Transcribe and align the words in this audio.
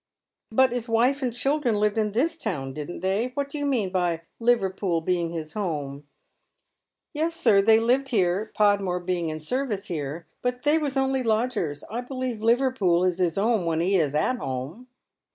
"But 0.51 0.71
his 0.71 0.89
wife 0.89 1.21
and 1.21 1.31
children 1.31 1.79
lived 1.79 1.95
in 1.95 2.13
this 2.13 2.35
town, 2.35 2.73
didn't 2.73 3.01
they? 3.01 3.29
What 3.35 3.49
do 3.49 3.59
you 3.59 3.67
mean 3.67 3.91
by 3.91 4.23
Liverpool 4.39 4.99
being 4.99 5.29
his 5.29 5.53
home?"" 5.53 6.07
Yes, 7.13 7.35
sir, 7.35 7.61
they 7.61 7.79
lived 7.79 8.09
here, 8.09 8.51
Podmore 8.55 8.99
being 8.99 9.29
in 9.29 9.39
service 9.39 9.85
here, 9.85 10.25
but 10.41 10.63
they 10.63 10.79
was 10.79 10.97
only 10.97 11.21
lodgers. 11.21 11.83
I 11.83 12.01
believe 12.01 12.41
Liverpool 12.41 13.03
is 13.03 13.19
his 13.19 13.37
'ome 13.37 13.63
when 13.65 13.79
he 13.79 13.95
is 13.97 14.15
at 14.15 14.41
'ome." 14.41 14.87